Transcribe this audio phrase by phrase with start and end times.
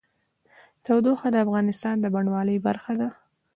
[0.83, 3.09] تودوخه د افغانستان د بڼوالۍ برخه ده.